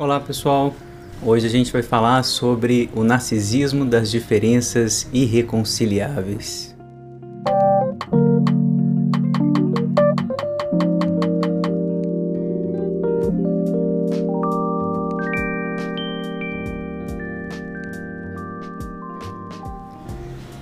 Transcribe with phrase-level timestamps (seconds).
[0.00, 0.74] Olá pessoal,
[1.22, 6.74] hoje a gente vai falar sobre o narcisismo das diferenças irreconciliáveis.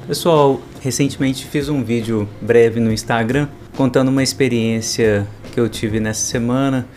[0.08, 3.46] Pessoal, recentemente fiz um vídeo breve no Instagram
[3.76, 6.88] contando uma experiência que eu tive nessa semana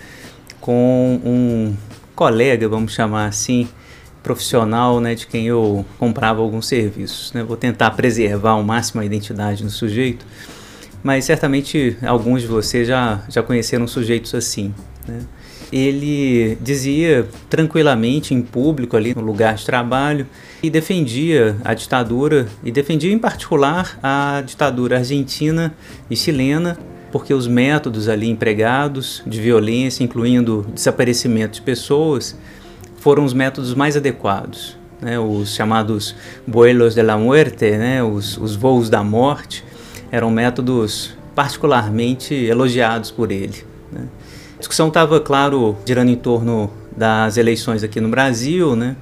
[0.60, 1.76] com um
[2.22, 3.68] colega, vamos chamar assim,
[4.22, 7.34] profissional, né, de quem eu comprava alguns serviços.
[7.34, 7.41] Né?
[7.41, 10.23] Vou tentar preservar ao máximo a identidade do sujeito,
[11.02, 14.72] mas certamente alguns de vocês já, já conheceram sujeitos assim.
[15.08, 15.22] Né?
[15.73, 20.28] Ele dizia tranquilamente em público ali no lugar de trabalho
[20.62, 25.73] e defendia a ditadura e defendia em particular a ditadura argentina
[26.08, 26.78] e chilena
[27.12, 32.38] porque os métodos ali empregados de violência, incluindo desaparecimento de pessoas,
[32.98, 34.78] foram os métodos mais adequados.
[35.02, 35.20] Né?
[35.20, 36.16] Os chamados
[36.48, 38.03] vuelos de la muerte, né?
[38.03, 39.64] os, os voos da morte,
[40.12, 43.64] eram métodos particularmente elogiados por ele.
[43.92, 44.08] Né?
[44.56, 48.96] A discussão estava, claro, girando em torno das eleições aqui no Brasil, né?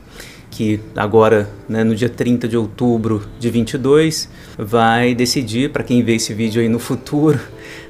[0.50, 6.16] que agora, né, no dia 30 de outubro de 22, vai decidir, para quem vê
[6.16, 7.40] esse vídeo aí no futuro,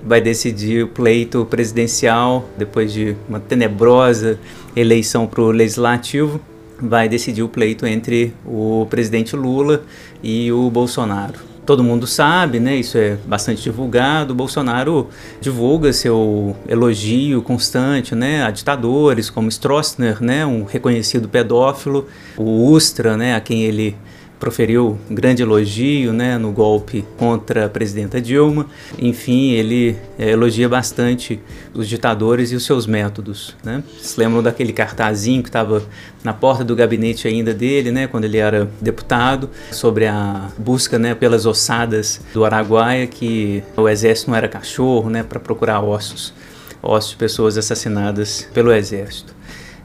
[0.03, 4.39] vai decidir o pleito presidencial, depois de uma tenebrosa
[4.75, 6.39] eleição para o legislativo,
[6.81, 9.83] vai decidir o pleito entre o presidente Lula
[10.23, 12.77] e o Bolsonaro todo mundo sabe, né?
[12.77, 14.33] Isso é bastante divulgado.
[14.33, 15.07] O Bolsonaro
[15.39, 23.15] divulga seu elogio constante, né, a ditadores como Stroessner, né, um reconhecido pedófilo, o Ustra,
[23.15, 23.95] né, a quem ele
[24.39, 28.65] proferiu grande elogio né, no golpe contra a presidenta Dilma.
[28.97, 31.39] Enfim, ele é, elogia bastante
[31.73, 33.55] os ditadores e os seus métodos.
[33.63, 33.83] Né?
[34.01, 35.83] Se lembram daquele cartazinho que estava
[36.23, 41.13] na porta do gabinete ainda dele, né, quando ele era deputado, sobre a busca né,
[41.13, 46.33] pelas ossadas do Araguaia, que o exército não era cachorro né, para procurar ossos,
[46.81, 49.38] ossos de pessoas assassinadas pelo exército.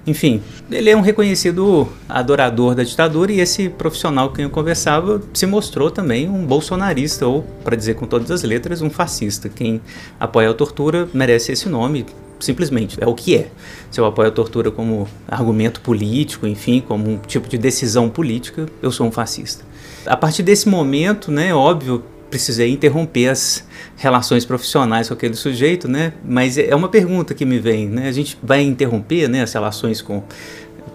[0.06, 5.22] Enfim, ele é um reconhecido adorador da ditadura e esse profissional com quem eu conversava
[5.32, 9.48] se mostrou também um bolsonarista, ou, para dizer com todas as letras, um fascista.
[9.48, 9.81] Quem
[10.20, 12.04] apoia a tortura merece esse nome,
[12.38, 13.48] simplesmente, é o que é.
[13.91, 18.66] Se eu apoio a tortura como argumento político, enfim, como um tipo de decisão política,
[18.82, 19.64] eu sou um fascista.
[20.04, 23.64] A partir desse momento, né, óbvio, precisei interromper as
[23.96, 26.14] relações profissionais com aquele sujeito, né?
[26.24, 28.08] Mas é uma pergunta que me vem, né?
[28.08, 30.20] A gente vai interromper, né, as relações com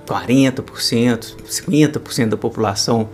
[0.05, 3.07] 40%, 50% da população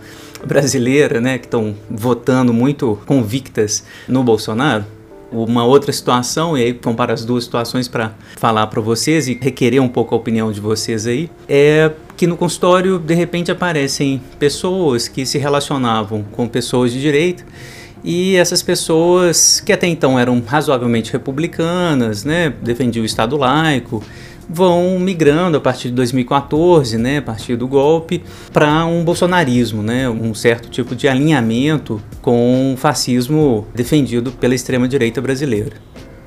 [0.44, 4.84] brasileira, né, que estão votando muito convictas no Bolsonaro?
[5.30, 9.80] Uma outra situação, e aí comparo as duas situações para falar para vocês e requerer
[9.80, 15.06] um pouco a opinião de vocês aí, é que no consultório de repente aparecem pessoas
[15.06, 17.44] que se relacionavam com pessoas de direita
[18.04, 24.02] e essas pessoas, que até então eram razoavelmente republicanas, né, defendiam o Estado laico,
[24.48, 30.08] vão migrando a partir de 2014, né, a partir do golpe, para um bolsonarismo, né,
[30.08, 35.76] um certo tipo de alinhamento com o fascismo defendido pela extrema-direita brasileira.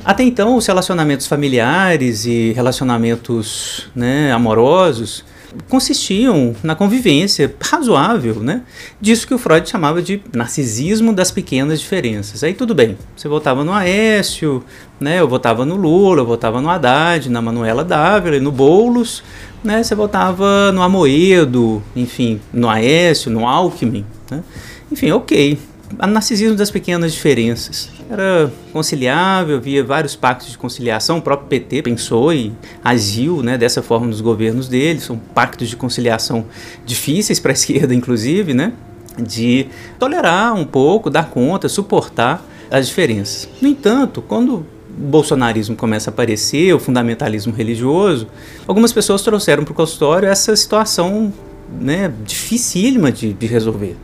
[0.03, 5.25] Até então, os relacionamentos familiares e relacionamentos né, amorosos
[5.67, 8.61] consistiam na convivência razoável, né?
[8.99, 12.43] Disso que o Freud chamava de narcisismo das pequenas diferenças.
[12.43, 14.63] Aí tudo bem, você votava no Aécio,
[14.99, 15.19] né?
[15.19, 19.23] Eu votava no Lula, eu votava no Haddad, na Manuela Dávila no Boulos,
[19.63, 19.83] né?
[19.83, 24.43] Você votava no Amoedo, enfim, no Aécio, no Alckmin, né?
[24.91, 25.57] Enfim, ok.
[25.97, 31.81] A narcisismo das pequenas diferenças era conciliável, havia vários pactos de conciliação, o próprio PT
[31.81, 36.45] pensou e agiu né, dessa forma nos governos dele, são pactos de conciliação
[36.85, 38.73] difíceis para a esquerda, inclusive, né,
[39.17, 39.67] de
[39.97, 43.49] tolerar um pouco, dar conta, suportar as diferenças.
[43.59, 48.27] No entanto, quando o bolsonarismo começa a aparecer, o fundamentalismo religioso,
[48.67, 51.33] algumas pessoas trouxeram para o consultório essa situação
[51.79, 53.95] né, dificílima de, de resolver.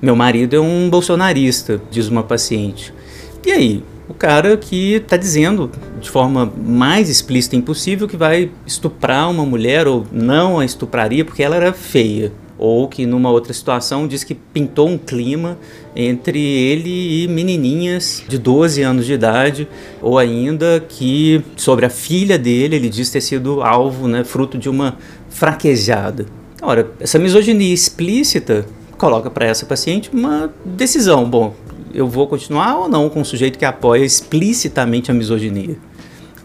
[0.00, 2.92] Meu marido é um bolsonarista, diz uma paciente.
[3.44, 3.82] E aí?
[4.08, 5.70] O cara que está dizendo
[6.00, 11.42] de forma mais explícita impossível que vai estuprar uma mulher ou não a estupraria porque
[11.42, 12.32] ela era feia.
[12.58, 15.58] Ou que numa outra situação diz que pintou um clima
[15.94, 19.68] entre ele e menininhas de 12 anos de idade,
[20.00, 24.68] ou ainda que sobre a filha dele ele diz ter sido alvo, né, fruto de
[24.68, 24.96] uma
[25.28, 26.26] fraquejada.
[26.62, 28.64] Ora, essa misoginia explícita
[28.96, 31.28] coloca para essa paciente uma decisão.
[31.28, 31.54] Bom,
[31.92, 35.76] eu vou continuar ou não com um sujeito que apoia explicitamente a misoginia?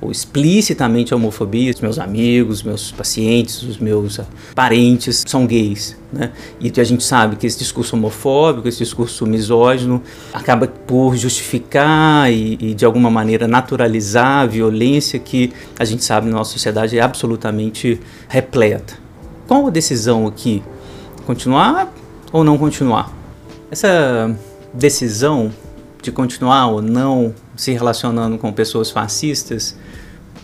[0.01, 4.19] ou explicitamente a homofobia, os meus amigos, meus pacientes, os meus
[4.56, 6.31] parentes são gays, né?
[6.59, 10.01] E a gente sabe que esse discurso homofóbico, esse discurso misógino,
[10.33, 16.27] acaba por justificar e, e de alguma maneira naturalizar a violência que a gente sabe
[16.27, 18.95] na nossa sociedade é absolutamente repleta.
[19.47, 20.63] Qual a decisão aqui?
[21.27, 21.94] Continuar
[22.31, 23.12] ou não continuar?
[23.69, 24.36] Essa
[24.74, 25.51] decisão
[26.01, 29.75] de continuar ou não se relacionando com pessoas fascistas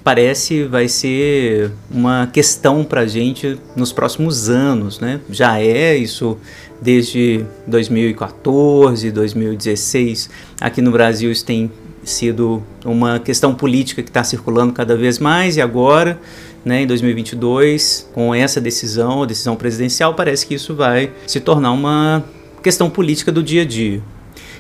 [0.04, 5.20] parece vai ser uma questão para a gente nos próximos anos, né?
[5.30, 6.38] Já é isso
[6.82, 10.30] desde 2014, 2016.
[10.62, 11.70] Aqui no Brasil isso tem
[12.10, 16.20] sido uma questão política que está circulando cada vez mais e agora,
[16.64, 21.72] né, em 2022, com essa decisão, a decisão presidencial, parece que isso vai se tornar
[21.72, 22.24] uma
[22.64, 24.02] questão política do dia a dia.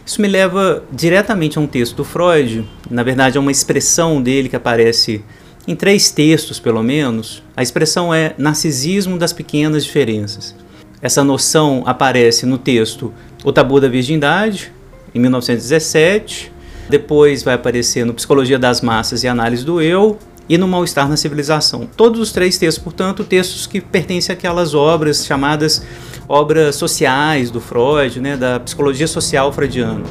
[0.06, 4.48] Isso me leva diretamente a um texto do Freud, na verdade, é uma expressão dele
[4.48, 5.22] que aparece
[5.68, 7.44] em três textos, pelo menos.
[7.56, 10.56] A expressão é narcisismo das pequenas diferenças.
[11.02, 14.72] Essa noção aparece no texto O Tabu da Virgindade,
[15.14, 16.52] em 1917.
[16.90, 20.18] Depois vai aparecer no Psicologia das Massas e Análise do Eu,
[20.50, 21.88] e no Mal-Estar na Civilização.
[21.98, 25.84] Todos os três textos, portanto, textos que pertencem àquelas obras chamadas
[26.28, 30.04] obras sociais do Freud, né, da psicologia social freudiana.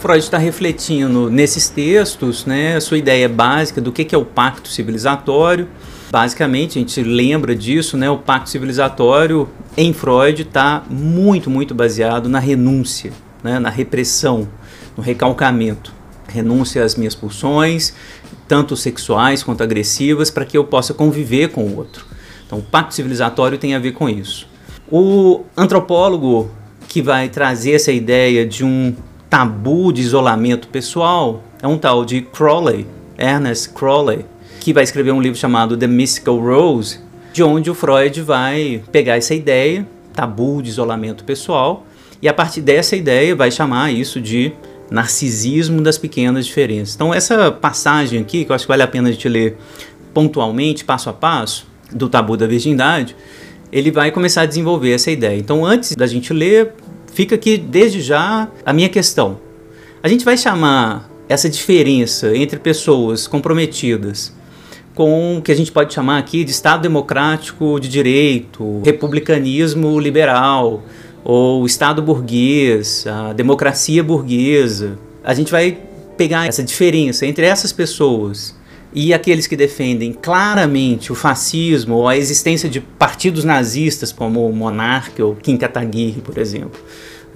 [0.00, 4.68] Freud está refletindo nesses textos né, a sua ideia básica do que é o pacto
[4.68, 5.68] civilizatório.
[6.10, 12.28] Basicamente, a gente lembra disso, né, o pacto civilizatório em Freud está muito, muito baseado
[12.28, 13.12] na renúncia,
[13.44, 14.48] né, na repressão,
[14.96, 16.01] no recalcamento.
[16.28, 17.94] Renúncia às minhas pulsões,
[18.48, 22.06] tanto sexuais quanto agressivas, para que eu possa conviver com o outro.
[22.46, 24.46] Então, o pacto civilizatório tem a ver com isso.
[24.90, 26.50] O antropólogo
[26.88, 28.94] que vai trazer essa ideia de um
[29.30, 32.86] tabu de isolamento pessoal é um tal de Crowley,
[33.16, 34.26] Ernest Crowley,
[34.60, 37.00] que vai escrever um livro chamado The Mystical Rose,
[37.32, 41.86] de onde o Freud vai pegar essa ideia, tabu de isolamento pessoal,
[42.20, 44.52] e a partir dessa ideia vai chamar isso de
[44.92, 46.94] narcisismo das pequenas diferenças.
[46.94, 49.56] Então essa passagem aqui, que eu acho que vale a pena a gente ler
[50.12, 53.16] pontualmente, passo a passo, do tabu da virgindade,
[53.70, 55.38] ele vai começar a desenvolver essa ideia.
[55.38, 56.74] Então, antes da gente ler,
[57.12, 59.40] fica aqui desde já a minha questão.
[60.02, 64.34] A gente vai chamar essa diferença entre pessoas comprometidas
[64.94, 70.82] com o que a gente pode chamar aqui de Estado democrático de direito, republicanismo liberal,
[71.24, 74.98] ou Estado burguês, a democracia burguesa.
[75.22, 75.78] A gente vai
[76.16, 78.54] pegar essa diferença entre essas pessoas
[78.94, 84.52] e aqueles que defendem claramente o fascismo ou a existência de partidos nazistas como o
[84.54, 86.80] Monarca ou Kim Kataguiri, por exemplo,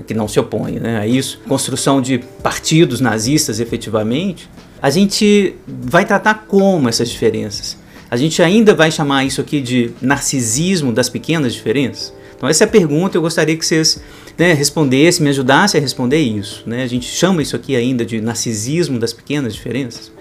[0.06, 4.49] que não se opõe né, a isso, construção de partidos nazistas efetivamente,
[4.83, 7.79] a gente vai tratar como essas diferenças.
[8.11, 12.12] A gente ainda vai chamar isso aqui de narcisismo das pequenas diferenças?
[12.37, 14.00] Então essa é a pergunta, eu gostaria que vocês
[14.37, 16.62] né, respondessem, me ajudassem a responder isso.
[16.67, 16.83] Né?
[16.83, 20.12] A gente chama isso aqui ainda de narcisismo das pequenas diferenças?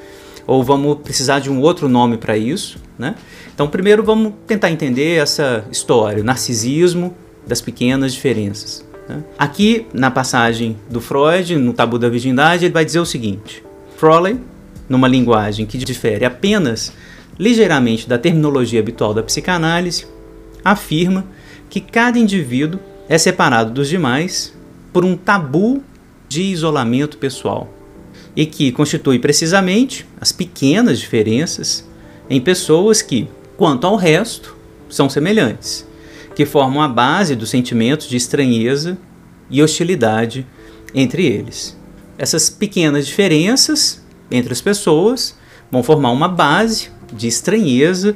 [0.48, 3.16] ou vamos precisar de um outro nome para isso, né?
[3.54, 7.16] Então, primeiro vamos tentar entender essa história, o narcisismo
[7.48, 8.86] das pequenas diferenças.
[9.08, 9.24] Né?
[9.38, 13.64] Aqui na passagem do Freud, no Tabu da Virgindade, ele vai dizer o seguinte:
[13.98, 14.40] Crowley,
[14.88, 16.92] numa linguagem que difere apenas
[17.40, 20.06] ligeiramente da terminologia habitual da psicanálise,
[20.64, 21.26] afirma
[21.70, 24.54] que cada indivíduo é separado dos demais
[24.92, 25.84] por um tabu
[26.28, 27.70] de isolamento pessoal
[28.36, 31.88] e que constitui precisamente as pequenas diferenças
[32.30, 34.56] em pessoas que, quanto ao resto,
[34.90, 35.86] são semelhantes,
[36.36, 38.98] que formam a base dos sentimentos de estranheza
[39.50, 40.46] e hostilidade
[40.94, 41.78] entre eles.
[42.18, 45.38] Essas pequenas diferenças entre as pessoas
[45.72, 48.16] vão formar uma base de estranheza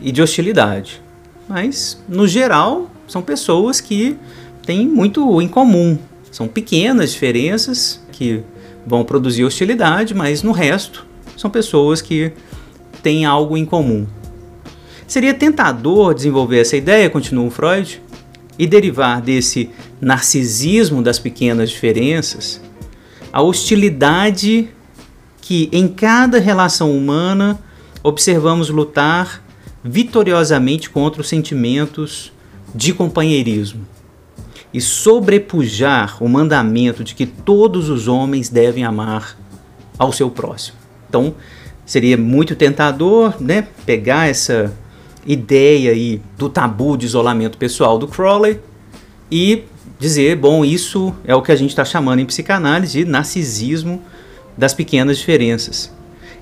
[0.00, 1.02] e de hostilidade.
[1.50, 4.16] Mas, no geral, são pessoas que
[4.64, 5.98] têm muito em comum.
[6.30, 8.42] São pequenas diferenças que
[8.86, 11.04] vão produzir hostilidade, mas no resto
[11.36, 12.32] são pessoas que
[13.02, 14.06] têm algo em comum.
[15.06, 18.00] Seria tentador desenvolver essa ideia, continua Freud,
[18.56, 22.60] e derivar desse narcisismo das pequenas diferenças
[23.32, 24.68] a hostilidade
[25.40, 27.58] que em cada relação humana
[28.02, 29.42] observamos lutar
[29.82, 32.32] vitoriosamente contra os sentimentos
[32.74, 33.86] de companheirismo
[34.72, 39.36] e sobrepujar o mandamento de que todos os homens devem amar
[39.98, 40.78] ao seu próximo.
[41.08, 41.34] Então,
[41.84, 44.72] seria muito tentador, né, pegar essa
[45.26, 48.60] ideia aí do tabu de isolamento pessoal do Crowley
[49.30, 49.64] e
[49.98, 54.02] dizer, bom, isso é o que a gente está chamando em psicanálise de narcisismo
[54.56, 55.92] das pequenas diferenças.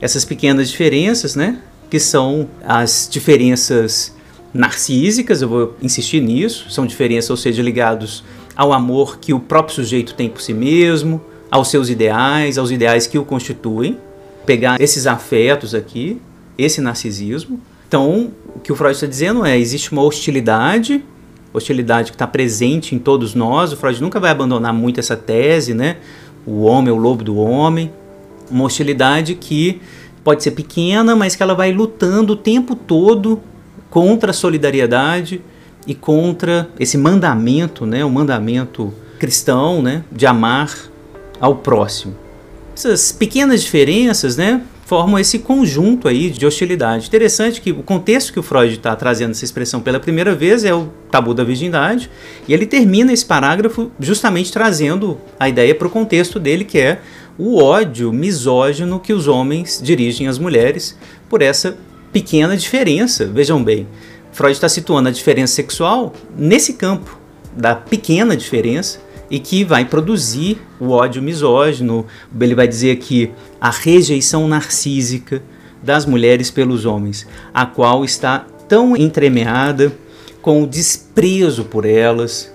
[0.00, 1.58] essas pequenas diferenças, né?
[1.90, 4.14] Que são as diferenças
[4.52, 8.24] narcísicas, eu vou insistir nisso, são diferenças, ou seja, ligados
[8.56, 13.06] ao amor que o próprio sujeito tem por si mesmo, aos seus ideais, aos ideais
[13.06, 13.96] que o constituem.
[14.44, 16.20] Pegar esses afetos aqui,
[16.56, 17.60] esse narcisismo.
[17.86, 21.04] Então, o que o Freud está dizendo é: existe uma hostilidade,
[21.52, 23.72] hostilidade que está presente em todos nós.
[23.72, 25.98] O Freud nunca vai abandonar muito essa tese, né?
[26.46, 27.92] O homem é o lobo do homem.
[28.50, 29.80] Uma hostilidade que
[30.28, 33.40] pode ser pequena, mas que ela vai lutando o tempo todo
[33.88, 35.40] contra a solidariedade
[35.86, 40.70] e contra esse mandamento, né, o mandamento cristão, né, de amar
[41.40, 42.14] ao próximo.
[42.76, 47.06] Essas pequenas diferenças, né, formam esse conjunto aí de hostilidade.
[47.06, 50.74] Interessante que o contexto que o Freud está trazendo essa expressão pela primeira vez é
[50.74, 52.10] o tabu da virgindade,
[52.46, 57.00] e ele termina esse parágrafo justamente trazendo a ideia para o contexto dele, que é
[57.38, 61.78] o ódio misógino que os homens dirigem às mulheres por essa
[62.12, 63.26] pequena diferença.
[63.26, 63.86] Vejam bem,
[64.32, 67.18] Freud está situando a diferença sexual nesse campo
[67.56, 72.06] da pequena diferença e que vai produzir o ódio misógino.
[72.40, 73.30] Ele vai dizer que
[73.60, 75.42] a rejeição narcísica
[75.82, 79.92] das mulheres pelos homens, a qual está tão entremeada
[80.42, 82.52] com o desprezo por elas.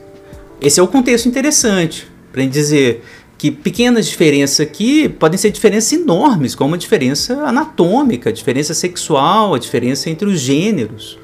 [0.59, 3.03] Esse é o contexto interessante para dizer
[3.43, 9.53] que pequenas diferenças aqui podem ser diferenças enormes, como a diferença anatômica, a diferença sexual,
[9.53, 11.19] a diferença entre os gêneros.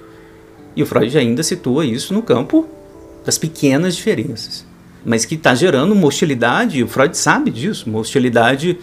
[0.75, 2.67] E o Freud ainda situa isso no campo
[3.25, 4.65] das pequenas diferenças,
[5.05, 8.77] mas que está gerando uma hostilidade, o Freud sabe disso, uma hostilidade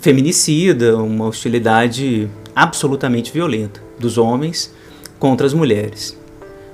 [0.00, 4.74] feminicida, uma hostilidade absolutamente violenta dos homens
[5.20, 6.18] contra as mulheres.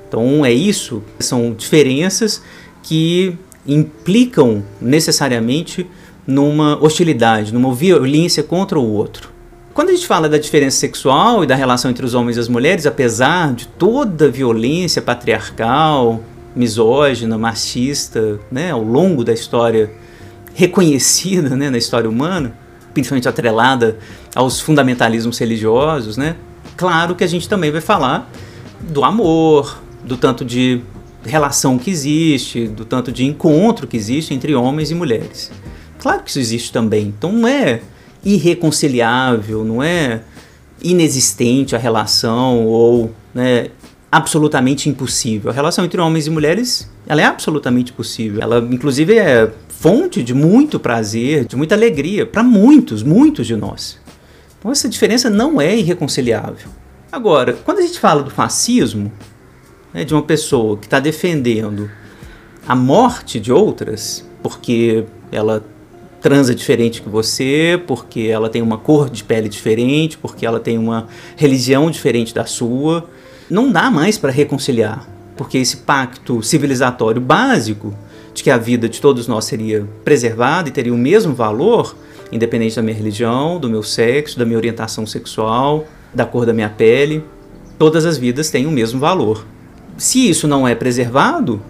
[0.08, 2.42] Então é isso, são diferenças
[2.82, 3.36] que
[3.68, 5.86] implicam necessariamente
[6.26, 9.30] numa hostilidade, numa violência contra o outro.
[9.74, 12.48] Quando a gente fala da diferença sexual e da relação entre os homens e as
[12.48, 16.20] mulheres, apesar de toda a violência patriarcal,
[16.56, 19.90] misógina, machista, né, ao longo da história
[20.54, 22.52] reconhecida né, na história humana,
[22.92, 23.96] principalmente atrelada
[24.34, 26.34] aos fundamentalismos religiosos, né,
[26.76, 28.28] claro que a gente também vai falar
[28.80, 30.82] do amor, do tanto de
[31.24, 35.50] relação que existe, do tanto de encontro que existe entre homens e mulheres.
[35.98, 37.06] Claro que isso existe também.
[37.16, 37.80] Então não é
[38.24, 40.22] irreconciliável, não é
[40.82, 43.68] inexistente a relação ou né,
[44.10, 45.50] absolutamente impossível.
[45.50, 48.42] A relação entre homens e mulheres ela é absolutamente possível.
[48.42, 53.98] Ela, inclusive, é fonte de muito prazer, de muita alegria para muitos, muitos de nós.
[54.58, 56.68] Então essa diferença não é irreconciliável.
[57.10, 59.10] Agora, quando a gente fala do fascismo,
[59.98, 61.90] né, de uma pessoa que está defendendo
[62.68, 65.64] a morte de outras, porque ela
[66.20, 70.78] transa diferente que você, porque ela tem uma cor de pele diferente, porque ela tem
[70.78, 73.08] uma religião diferente da sua,
[73.50, 75.04] não dá mais para reconciliar,
[75.36, 77.92] porque esse pacto civilizatório básico
[78.32, 81.96] de que a vida de todos nós seria preservada e teria o mesmo valor,
[82.30, 86.70] independente da minha religião, do meu sexo, da minha orientação sexual, da cor da minha
[86.70, 87.24] pele,
[87.76, 89.44] todas as vidas têm o mesmo valor
[89.98, 91.60] se isso não é preservado,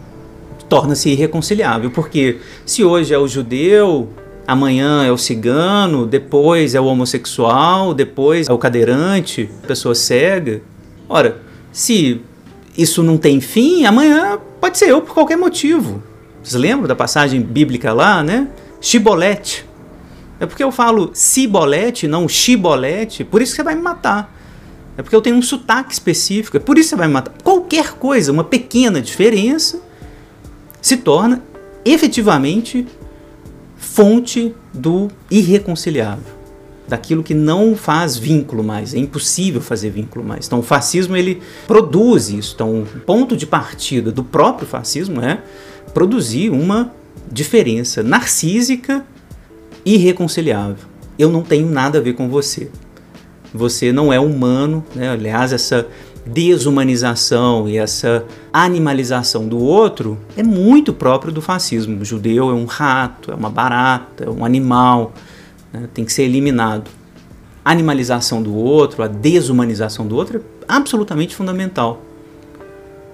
[0.69, 4.11] torna-se irreconciliável, porque se hoje é o judeu,
[4.47, 10.61] amanhã é o cigano, depois é o homossexual, depois é o cadeirante, pessoa cega.
[11.09, 11.41] Ora,
[11.73, 12.21] se
[12.77, 16.03] isso não tem fim, amanhã pode ser eu por qualquer motivo.
[16.43, 18.49] Vocês lembram da passagem bíblica lá, né?
[18.81, 19.67] Chibolete.
[20.39, 24.38] É porque eu falo cibolete, não chibolete, por isso que você vai me matar.
[24.99, 26.57] É porque eu tenho um sotaque específico.
[26.57, 27.33] É por isso que você vai me matar.
[27.45, 29.81] Qualquer coisa, uma pequena diferença,
[30.83, 31.41] se torna
[31.85, 32.85] efetivamente
[33.77, 36.35] fonte do irreconciliável,
[36.89, 40.49] daquilo que não faz vínculo mais, é impossível fazer vínculo mais.
[40.49, 42.55] Então o fascismo ele produz isso.
[42.57, 45.41] Então o ponto de partida do próprio fascismo é
[45.95, 46.93] produzir uma
[47.31, 49.07] diferença narcísica
[49.85, 50.89] irreconciliável.
[51.17, 52.69] Eu não tenho nada a ver com você
[53.53, 55.11] você não é humano, né?
[55.11, 55.87] aliás, essa
[56.27, 62.01] desumanização e essa animalização do outro é muito próprio do fascismo.
[62.01, 65.13] O judeu é um rato, é uma barata, é um animal,
[65.73, 65.89] né?
[65.93, 66.91] tem que ser eliminado.
[67.65, 72.03] A animalização do outro, a desumanização do outro é absolutamente fundamental.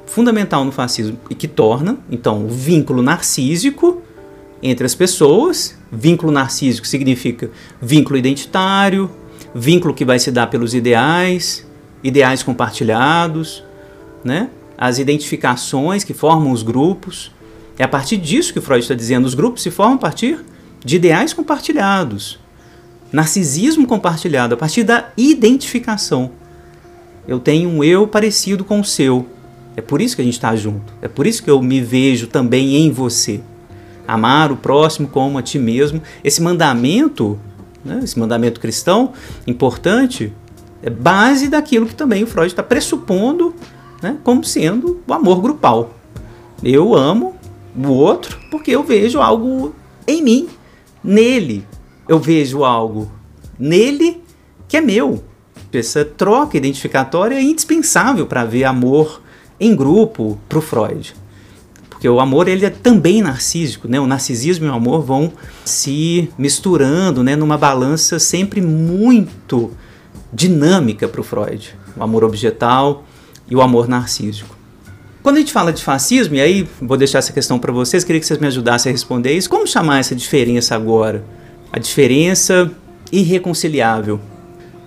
[0.06, 4.02] Fundamental no fascismo e que torna, então, o vínculo narcísico
[4.62, 5.76] entre as pessoas.
[5.90, 7.50] Vínculo narcísico significa
[7.80, 9.10] vínculo identitário,
[9.54, 11.66] vínculo que vai se dar pelos ideais,
[12.02, 13.62] ideais compartilhados,
[14.24, 14.50] né?
[14.76, 17.30] as identificações que formam os grupos.
[17.78, 20.44] É a partir disso que Freud está dizendo, os grupos se formam a partir
[20.84, 22.38] de ideais compartilhados.
[23.12, 26.32] narcisismo compartilhado, a partir da identificação.
[27.28, 29.26] Eu tenho um eu parecido com o seu.
[29.76, 30.92] É por isso que a gente está junto.
[31.00, 33.40] É por isso que eu me vejo também em você.
[34.06, 36.02] Amar o próximo como a ti mesmo.
[36.22, 37.38] Esse mandamento,
[37.84, 39.12] né, esse mandamento cristão
[39.46, 40.32] importante,
[40.82, 43.54] é base daquilo que também o Freud está pressupondo
[44.02, 45.94] né, como sendo o amor grupal.
[46.62, 47.34] Eu amo
[47.76, 49.74] o outro porque eu vejo algo
[50.06, 50.48] em mim,
[51.02, 51.66] nele.
[52.08, 53.10] Eu vejo algo
[53.58, 54.22] nele
[54.68, 55.22] que é meu.
[55.72, 59.20] Essa troca identificatória é indispensável para ver amor
[59.58, 61.14] em grupo para o Freud.
[62.04, 63.98] Porque o amor ele é também narcísico, né?
[63.98, 65.32] O narcisismo e o amor vão
[65.64, 69.70] se misturando, né, numa balança sempre muito
[70.30, 71.74] dinâmica para o Freud.
[71.96, 73.06] O amor objetal
[73.48, 74.54] e o amor narcísico.
[75.22, 78.20] Quando a gente fala de fascismo, e aí vou deixar essa questão para vocês, queria
[78.20, 79.48] que vocês me ajudassem a responder isso.
[79.48, 81.24] Como chamar essa diferença agora?
[81.72, 82.70] A diferença
[83.10, 84.20] irreconciliável.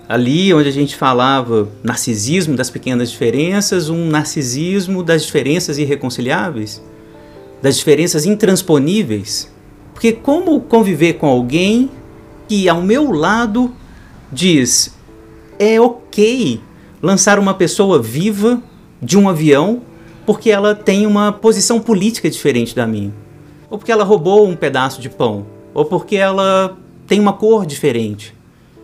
[0.08, 6.80] Ali onde a gente falava narcisismo das pequenas diferenças, um narcisismo das diferenças irreconciliáveis,
[7.62, 9.52] das diferenças intransponíveis.
[9.94, 11.90] Porque como conviver com alguém
[12.48, 13.74] que ao meu lado
[14.32, 14.96] diz
[15.60, 16.62] é ok
[17.02, 18.62] lançar uma pessoa viva
[19.02, 19.82] de um avião
[20.26, 23.14] porque ela tem uma posição política diferente da minha,
[23.70, 28.36] ou porque ela roubou um pedaço de pão, ou porque ela tem uma cor diferente.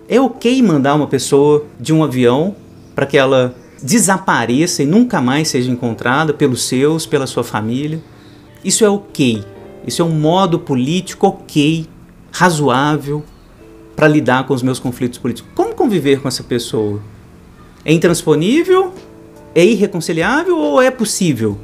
[0.07, 2.55] É ok mandar uma pessoa de um avião
[2.95, 8.01] para que ela desapareça e nunca mais seja encontrada pelos seus, pela sua família.
[8.63, 9.43] Isso é ok.
[9.85, 11.87] Isso é um modo político ok,
[12.31, 13.23] razoável
[13.95, 15.51] para lidar com os meus conflitos políticos.
[15.53, 17.01] Como conviver com essa pessoa?
[17.83, 18.93] É intransponível?
[19.53, 21.57] É irreconciliável ou é possível?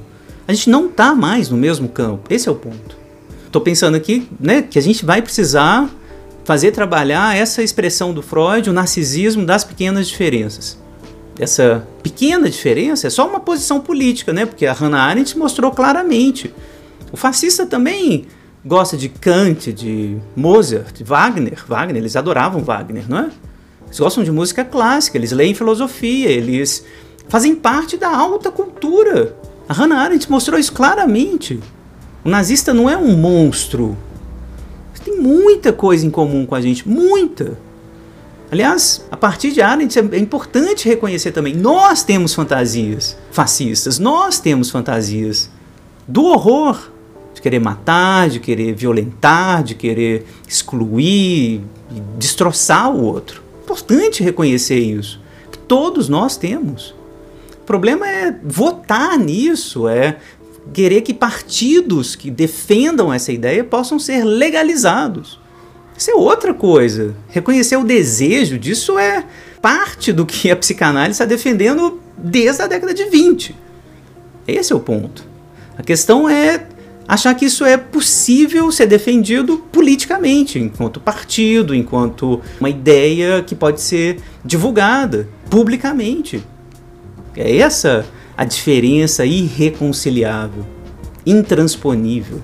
[0.48, 2.24] A gente não está mais no mesmo campo.
[2.30, 2.98] Esse é o ponto.
[3.46, 5.90] Estou pensando aqui né, que a gente vai precisar
[6.44, 10.78] fazer trabalhar essa expressão do Freud, o narcisismo das pequenas diferenças.
[11.40, 14.46] Essa pequena diferença é só uma posição política, né?
[14.46, 16.54] Porque a Hannah Arendt mostrou claramente.
[17.12, 18.28] O fascista também
[18.66, 21.64] gosta de Kant, de Mozart, de Wagner.
[21.68, 23.30] Wagner, eles adoravam Wagner, não é?
[23.86, 26.86] Eles gostam de música clássica, eles leem filosofia, eles
[27.28, 29.36] fazem parte da alta cultura.
[29.68, 31.60] A Hannah Arendt mostrou isso claramente.
[32.24, 33.98] O nazista não é um monstro.
[35.04, 37.58] Tem muita coisa em comum com a gente, muita.
[38.52, 44.70] Aliás, a partir de Arendt é importante reconhecer também, nós temos fantasias fascistas, nós temos
[44.70, 45.50] fantasias
[46.08, 46.89] do horror,
[47.40, 51.62] de querer matar, de querer violentar, de querer excluir,
[52.18, 55.22] destroçar o outro importante reconhecer isso.
[55.52, 56.96] Que todos nós temos.
[57.62, 60.18] O problema é votar nisso, é
[60.74, 65.40] querer que partidos que defendam essa ideia possam ser legalizados.
[65.96, 67.16] Isso é outra coisa.
[67.28, 69.24] Reconhecer o desejo disso é
[69.62, 73.56] parte do que a psicanálise está defendendo desde a década de 20.
[74.48, 75.24] Esse é o ponto.
[75.78, 76.66] A questão é
[77.10, 83.82] achar que isso é possível ser defendido politicamente, enquanto partido, enquanto uma ideia que pode
[83.82, 86.44] ser divulgada publicamente.
[87.36, 88.06] É essa
[88.38, 90.64] a diferença irreconciliável,
[91.26, 92.42] intransponível.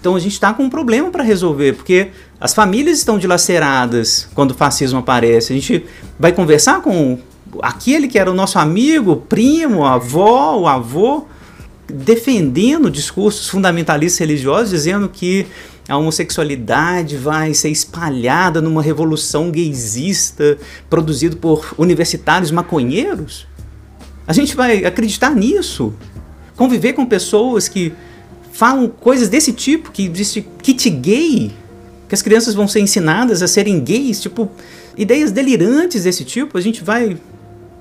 [0.00, 2.08] Então a gente está com um problema para resolver, porque
[2.40, 5.52] as famílias estão dilaceradas quando o fascismo aparece.
[5.52, 5.86] A gente
[6.18, 7.16] vai conversar com
[7.62, 11.26] aquele que era o nosso amigo, primo, avó, o avô,
[11.88, 15.46] defendendo discursos fundamentalistas religiosos, dizendo que
[15.88, 20.56] a homossexualidade vai ser espalhada numa revolução gaysista
[20.88, 23.46] produzido por universitários maconheiros?
[24.26, 25.92] A gente vai acreditar nisso?
[26.56, 27.92] Conviver com pessoas que
[28.52, 31.52] falam coisas desse tipo, que existe kit gay,
[32.08, 34.50] que as crianças vão ser ensinadas a serem gays, tipo,
[34.96, 37.18] ideias delirantes desse tipo, a gente vai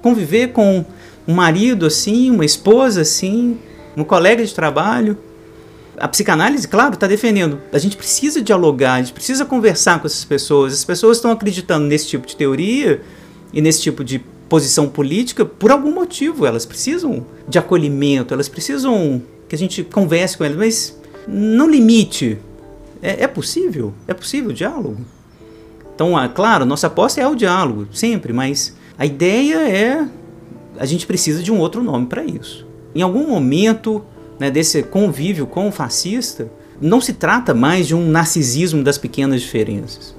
[0.02, 0.84] conviver com
[1.28, 3.58] um marido assim, uma esposa assim,
[3.96, 5.18] um colega de trabalho.
[5.98, 7.62] A psicanálise, claro, está defendendo.
[7.72, 10.74] A gente precisa dialogar, a gente precisa conversar com essas pessoas.
[10.74, 13.02] As pessoas estão acreditando nesse tipo de teoria
[13.54, 16.46] e nesse tipo de posição política por algum motivo.
[16.46, 22.40] Elas precisam de acolhimento, elas precisam que a gente converse com elas, mas não limite.
[23.02, 23.94] É, é possível?
[24.08, 24.98] É possível o diálogo?
[25.94, 30.08] Então, ah, claro, nossa aposta é o diálogo, sempre, mas a ideia é
[30.80, 34.04] a gente precisa de um outro nome para isso em algum momento
[34.40, 36.50] né, desse convívio com o fascista,
[36.82, 40.16] não se trata mais de um narcisismo das pequenas diferenças,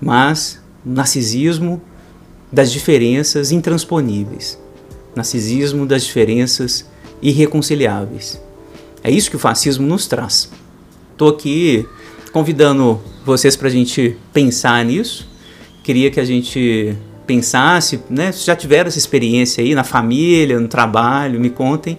[0.00, 1.80] mas um narcisismo
[2.52, 4.58] das diferenças intransponíveis,
[5.14, 6.84] narcisismo das diferenças
[7.22, 8.40] irreconciliáveis.
[9.02, 10.50] É isso que o fascismo nos traz.
[11.12, 11.86] Estou aqui
[12.32, 15.34] convidando vocês para a gente pensar nisso
[15.84, 18.32] queria que a gente pensasse, né?
[18.32, 21.98] Se já tiveram essa experiência aí na família, no trabalho, me contem.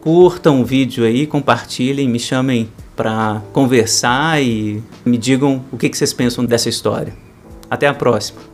[0.00, 5.96] Curtam o vídeo aí, compartilhem, me chamem para conversar e me digam o que, que
[5.96, 7.14] vocês pensam dessa história.
[7.70, 8.53] Até a próxima!